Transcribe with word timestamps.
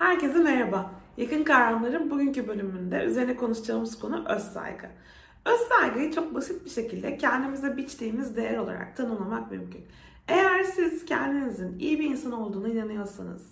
Herkese 0.00 0.38
merhaba. 0.38 0.90
Yakın 1.16 1.44
kavramların 1.44 2.10
bugünkü 2.10 2.48
bölümünde 2.48 3.04
üzerine 3.04 3.36
konuşacağımız 3.36 3.98
konu 3.98 4.24
öz 4.28 4.42
saygı. 4.42 4.86
Öz 5.46 5.60
saygıyı 5.60 6.12
çok 6.12 6.34
basit 6.34 6.64
bir 6.64 6.70
şekilde 6.70 7.16
kendimize 7.16 7.76
biçtiğimiz 7.76 8.36
değer 8.36 8.58
olarak 8.58 8.96
tanımlamak 8.96 9.50
mümkün. 9.50 9.84
Eğer 10.28 10.62
siz 10.62 11.04
kendinizin 11.04 11.78
iyi 11.78 12.00
bir 12.00 12.10
insan 12.10 12.32
olduğuna 12.32 12.68
inanıyorsanız, 12.68 13.46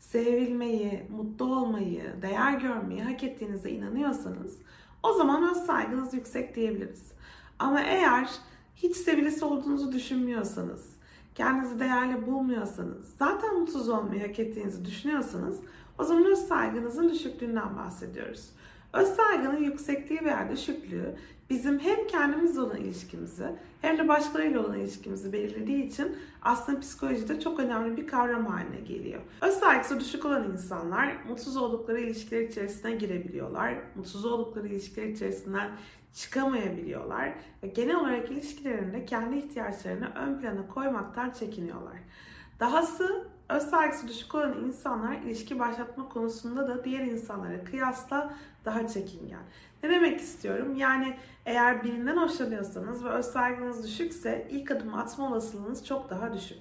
sevilmeyi, 0.00 1.06
mutlu 1.10 1.56
olmayı, 1.56 2.02
değer 2.22 2.52
görmeyi 2.52 3.02
hak 3.02 3.24
ettiğinize 3.24 3.70
inanıyorsanız 3.70 4.58
o 5.02 5.12
zaman 5.12 5.50
öz 5.50 5.56
saygınız 5.56 6.14
yüksek 6.14 6.56
diyebiliriz. 6.56 7.12
Ama 7.58 7.80
eğer 7.80 8.28
hiç 8.76 8.96
sevilisi 8.96 9.44
olduğunuzu 9.44 9.92
düşünmüyorsanız, 9.92 10.97
kendinizi 11.38 11.80
değerli 11.80 12.26
bulmuyorsanız, 12.26 13.14
zaten 13.18 13.60
mutsuz 13.60 13.88
olmayı 13.88 14.26
hak 14.26 14.38
ettiğinizi 14.38 14.84
düşünüyorsanız 14.84 15.60
o 15.98 16.04
zaman 16.04 16.24
öz 16.24 16.38
saygınızın 16.38 17.08
düşüklüğünden 17.08 17.76
bahsediyoruz. 17.76 18.50
Öz 18.92 19.08
saygının 19.08 19.62
yüksekliği 19.62 20.20
veya 20.24 20.50
düşüklüğü 20.50 21.14
bizim 21.50 21.78
hem 21.78 22.06
kendimizle 22.06 22.60
olan 22.60 22.76
ilişkimizi 22.76 23.46
hem 23.82 23.98
de 23.98 24.08
başkalarıyla 24.08 24.60
olan 24.60 24.80
ilişkimizi 24.80 25.32
belirlediği 25.32 25.84
için 25.84 26.16
aslında 26.42 26.80
psikolojide 26.80 27.40
çok 27.40 27.60
önemli 27.60 27.96
bir 27.96 28.06
kavram 28.06 28.46
haline 28.46 28.80
geliyor. 28.80 29.20
Öz 29.42 29.54
saygısı 29.54 30.00
düşük 30.00 30.24
olan 30.24 30.52
insanlar 30.52 31.16
mutsuz 31.28 31.56
oldukları 31.56 32.00
ilişkiler 32.00 32.40
içerisine 32.40 32.92
girebiliyorlar. 32.92 33.74
Mutsuz 33.94 34.24
oldukları 34.24 34.68
ilişkiler 34.68 35.06
içerisinden 35.06 35.70
çıkamayabiliyorlar 36.14 37.34
ve 37.62 37.66
genel 37.68 37.96
olarak 37.96 38.30
ilişkilerinde 38.30 39.04
kendi 39.04 39.36
ihtiyaçlarını 39.36 40.12
ön 40.14 40.40
plana 40.40 40.66
koymaktan 40.66 41.30
çekiniyorlar. 41.30 41.96
Dahası 42.60 43.28
öz 43.48 43.62
saygısı 43.62 44.08
düşük 44.08 44.34
olan 44.34 44.64
insanlar 44.64 45.12
ilişki 45.12 45.58
başlatma 45.58 46.08
konusunda 46.08 46.68
da 46.68 46.84
diğer 46.84 47.00
insanlara 47.00 47.64
kıyasla 47.64 48.34
daha 48.64 48.88
çekingen. 48.88 49.42
Ne 49.82 49.90
demek 49.90 50.20
istiyorum? 50.20 50.76
Yani 50.76 51.16
eğer 51.46 51.84
birinden 51.84 52.16
hoşlanıyorsanız 52.16 53.04
ve 53.04 53.08
öz 53.08 53.26
saygınız 53.26 53.84
düşükse 53.86 54.48
ilk 54.50 54.70
adım 54.70 54.94
atma 54.94 55.28
olasılığınız 55.28 55.86
çok 55.86 56.10
daha 56.10 56.32
düşük. 56.32 56.58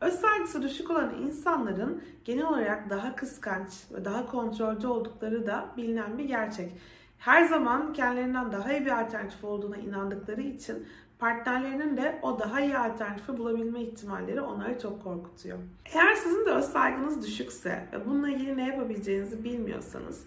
Öz 0.00 0.14
saygısı 0.14 0.62
düşük 0.62 0.90
olan 0.90 1.14
insanların 1.22 2.02
genel 2.24 2.46
olarak 2.46 2.90
daha 2.90 3.16
kıskanç 3.16 3.70
ve 3.94 4.04
daha 4.04 4.26
kontrolcü 4.26 4.86
oldukları 4.86 5.46
da 5.46 5.66
bilinen 5.76 6.18
bir 6.18 6.24
gerçek. 6.24 6.72
Her 7.18 7.44
zaman 7.44 7.92
kendilerinden 7.92 8.52
daha 8.52 8.72
iyi 8.72 8.86
bir 8.86 9.00
alternatif 9.00 9.44
olduğuna 9.44 9.76
inandıkları 9.76 10.42
için 10.42 10.86
partnerlerinin 11.22 11.96
de 11.96 12.18
o 12.22 12.38
daha 12.38 12.60
iyi 12.60 12.78
alternatifi 12.78 13.38
bulabilme 13.38 13.82
ihtimalleri 13.82 14.40
onları 14.40 14.78
çok 14.78 15.04
korkutuyor. 15.04 15.58
Eğer 15.94 16.14
sizin 16.14 16.46
de 16.46 16.50
öz 16.50 16.64
saygınız 16.64 17.26
düşükse 17.26 17.88
ve 17.92 18.06
bununla 18.06 18.28
ilgili 18.30 18.56
ne 18.56 18.66
yapabileceğinizi 18.66 19.44
bilmiyorsanız 19.44 20.24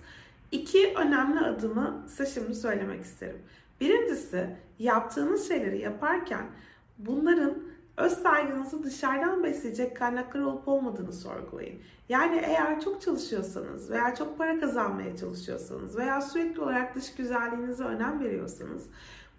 iki 0.52 0.94
önemli 0.96 1.40
adımı 1.40 2.04
size 2.08 2.26
şimdi 2.26 2.56
söylemek 2.56 3.02
isterim. 3.02 3.42
Birincisi 3.82 4.56
yaptığınız 4.80 5.48
şeyleri 5.48 5.82
yaparken 5.82 6.46
bunların 6.98 7.54
öz 7.98 8.14
saygınızı 8.14 8.84
dışarıdan 8.84 9.44
besleyecek 9.44 9.98
kaynaklar 9.98 10.42
olup 10.42 10.68
olmadığını 10.68 11.14
sorgulayın. 11.14 11.80
Yani 12.10 12.42
eğer 12.46 12.82
çok 12.82 13.02
çalışıyorsanız 13.02 13.92
veya 13.92 14.16
çok 14.16 14.38
para 14.38 14.60
kazanmaya 14.60 15.18
çalışıyorsanız 15.18 15.98
veya 15.98 16.22
sürekli 16.22 16.62
olarak 16.62 16.96
dış 16.96 17.16
güzelliğinize 17.16 17.84
önem 17.84 18.20
veriyorsanız 18.20 18.90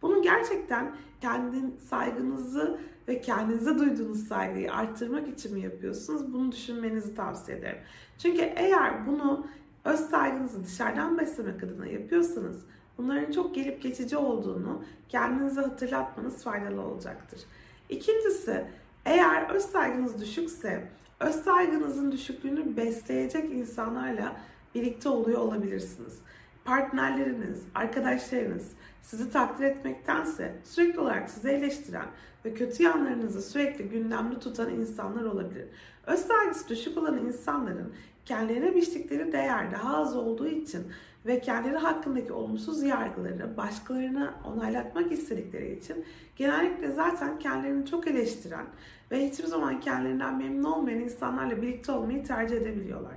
bunu 0.02 0.22
gerçekten 0.22 0.96
kendi 1.20 1.80
saygınızı 1.80 2.80
ve 3.08 3.20
kendinize 3.20 3.78
duyduğunuz 3.78 4.28
saygıyı 4.28 4.72
arttırmak 4.72 5.28
için 5.28 5.54
mi 5.54 5.60
yapıyorsunuz? 5.60 6.32
Bunu 6.32 6.52
düşünmenizi 6.52 7.14
tavsiye 7.14 7.58
ederim. 7.58 7.78
Çünkü 8.18 8.40
eğer 8.40 9.06
bunu 9.06 9.46
öz 9.84 10.00
saygınızı 10.00 10.64
dışarıdan 10.64 11.18
beslemek 11.18 11.62
adına 11.62 11.86
yapıyorsanız 11.86 12.64
bunların 12.98 13.32
çok 13.32 13.54
gelip 13.54 13.82
geçici 13.82 14.16
olduğunu 14.16 14.84
kendinize 15.08 15.60
hatırlatmanız 15.60 16.44
faydalı 16.44 16.80
olacaktır. 16.82 17.40
İkincisi 17.88 18.64
eğer 19.04 19.50
öz 19.50 19.62
saygınız 19.64 20.20
düşükse 20.20 20.88
öz 21.20 21.34
saygınızın 21.34 22.12
düşüklüğünü 22.12 22.76
besleyecek 22.76 23.52
insanlarla 23.52 24.36
birlikte 24.74 25.08
oluyor 25.08 25.40
olabilirsiniz. 25.40 26.18
Partnerleriniz, 26.64 27.62
arkadaşlarınız 27.74 28.72
sizi 29.06 29.30
takdir 29.30 29.64
etmektense 29.64 30.56
sürekli 30.64 31.00
olarak 31.00 31.30
sizi 31.30 31.48
eleştiren 31.48 32.06
ve 32.44 32.54
kötü 32.54 32.82
yanlarınızı 32.82 33.42
sürekli 33.42 33.88
gündemde 33.88 34.38
tutan 34.38 34.70
insanlar 34.70 35.24
olabilir. 35.24 35.64
Öz 36.06 36.20
saygısı 36.20 36.68
düşük 36.68 36.98
olan 36.98 37.18
insanların 37.18 37.92
kendilerine 38.24 38.74
biçtikleri 38.74 39.32
değer 39.32 39.72
daha 39.72 39.96
az 39.96 40.16
olduğu 40.16 40.46
için 40.46 40.82
ve 41.26 41.40
kendileri 41.40 41.76
hakkındaki 41.76 42.32
olumsuz 42.32 42.82
yargıları 42.82 43.56
başkalarına 43.56 44.34
onaylatmak 44.44 45.12
istedikleri 45.12 45.78
için 45.78 46.04
genellikle 46.36 46.92
zaten 46.92 47.38
kendilerini 47.38 47.86
çok 47.86 48.06
eleştiren 48.08 48.66
ve 49.10 49.30
hiçbir 49.30 49.46
zaman 49.46 49.80
kendilerinden 49.80 50.38
memnun 50.38 50.64
olmayan 50.64 51.00
insanlarla 51.00 51.62
birlikte 51.62 51.92
olmayı 51.92 52.24
tercih 52.24 52.56
edebiliyorlar. 52.56 53.14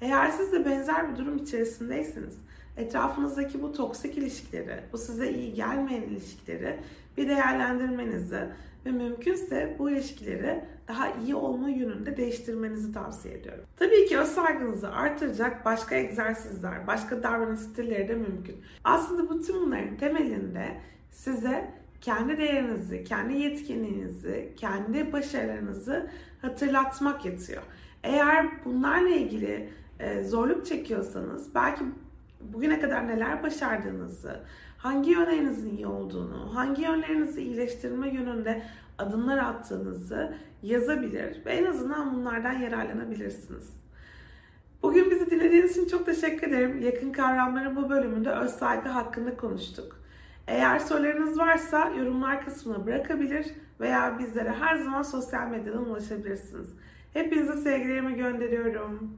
Eğer 0.00 0.30
siz 0.30 0.52
de 0.52 0.64
benzer 0.64 1.12
bir 1.12 1.18
durum 1.18 1.36
içerisindeyseniz 1.36 2.38
etrafınızdaki 2.76 3.62
bu 3.62 3.72
toksik 3.72 4.18
ilişkileri, 4.18 4.80
bu 4.92 4.98
size 4.98 5.30
iyi 5.30 5.54
gelmeyen 5.54 6.02
ilişkileri 6.02 6.78
bir 7.16 7.28
değerlendirmenizi 7.28 8.48
ve 8.86 8.90
mümkünse 8.90 9.76
bu 9.78 9.90
ilişkileri 9.90 10.64
daha 10.88 11.10
iyi 11.10 11.34
olma 11.34 11.68
yönünde 11.68 12.16
değiştirmenizi 12.16 12.92
tavsiye 12.92 13.34
ediyorum. 13.34 13.64
Tabii 13.76 14.06
ki 14.06 14.18
öz 14.18 14.28
saygınızı 14.28 14.92
artıracak 14.92 15.64
başka 15.64 15.94
egzersizler, 15.94 16.86
başka 16.86 17.22
davranış 17.22 17.60
stilleri 17.60 18.08
de 18.08 18.14
mümkün. 18.14 18.56
Aslında 18.84 19.28
bu 19.28 19.40
tüm 19.40 19.56
bunların 19.56 19.96
temelinde 19.96 20.80
size 21.10 21.70
kendi 22.00 22.38
değerinizi, 22.38 23.04
kendi 23.04 23.34
yetkinliğinizi, 23.34 24.52
kendi 24.56 25.12
başarılarınızı 25.12 26.10
hatırlatmak 26.42 27.24
yatıyor. 27.24 27.62
Eğer 28.02 28.64
bunlarla 28.64 29.08
ilgili 29.08 29.68
zorluk 30.24 30.66
çekiyorsanız 30.66 31.54
belki 31.54 31.84
bugüne 32.52 32.80
kadar 32.80 33.08
neler 33.08 33.42
başardığınızı, 33.42 34.40
hangi 34.78 35.10
yönlerinizin 35.10 35.76
iyi 35.76 35.86
olduğunu, 35.86 36.54
hangi 36.54 36.82
yönlerinizi 36.82 37.42
iyileştirme 37.42 38.08
yönünde 38.08 38.62
adımlar 38.98 39.38
attığınızı 39.38 40.34
yazabilir 40.62 41.46
ve 41.46 41.52
en 41.52 41.64
azından 41.64 42.14
bunlardan 42.14 42.52
yararlanabilirsiniz. 42.52 43.82
Bugün 44.82 45.10
bizi 45.10 45.30
dinlediğiniz 45.30 45.70
için 45.70 45.88
çok 45.88 46.06
teşekkür 46.06 46.48
ederim. 46.48 46.80
Yakın 46.80 47.12
kavramların 47.12 47.76
bu 47.76 47.90
bölümünde 47.90 48.30
öz 48.30 48.50
saygı 48.50 48.88
hakkında 48.88 49.36
konuştuk. 49.36 50.00
Eğer 50.46 50.78
sorularınız 50.78 51.38
varsa 51.38 51.92
yorumlar 51.98 52.44
kısmına 52.44 52.86
bırakabilir 52.86 53.46
veya 53.80 54.18
bizlere 54.18 54.50
her 54.50 54.76
zaman 54.76 55.02
sosyal 55.02 55.48
medyadan 55.48 55.90
ulaşabilirsiniz. 55.90 56.68
Hepinize 57.12 57.52
sevgilerimi 57.52 58.14
gönderiyorum. 58.14 59.16